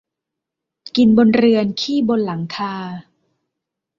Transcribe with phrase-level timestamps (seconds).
[0.95, 2.75] กินบนเรือนขี้บนหลังคา